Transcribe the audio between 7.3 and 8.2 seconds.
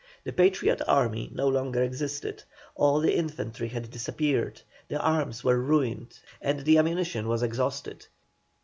exhausted.